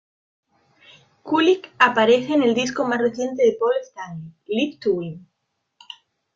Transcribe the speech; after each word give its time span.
Kulick 1.23 1.71
aparece 1.77 2.33
en 2.33 2.41
el 2.41 2.55
disco 2.55 2.87
más 2.87 2.97
reciente 2.99 3.43
de 3.45 3.55
Paul 3.59 3.73
Stanley, 3.83 4.33
Live 4.47 4.77
to 4.81 4.93
Win. 4.93 5.27